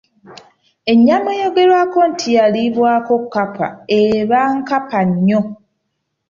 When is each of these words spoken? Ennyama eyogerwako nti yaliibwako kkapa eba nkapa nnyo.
Ennyama 0.91 1.29
eyogerwako 1.37 1.99
nti 2.11 2.27
yaliibwako 2.37 3.13
kkapa 3.21 3.67
eba 4.01 4.39
nkapa 4.57 4.99
nnyo. 5.09 5.41